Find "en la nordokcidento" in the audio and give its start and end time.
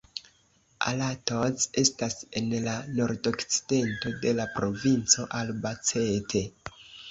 2.41-4.15